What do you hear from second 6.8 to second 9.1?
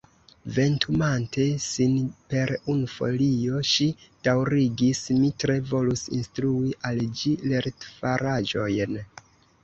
al ĝi lertfaraĵojn.»